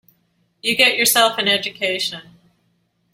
You 0.63 0.75
get 0.75 0.97
yourself 0.97 1.37
an 1.37 1.47
education. 1.47 2.31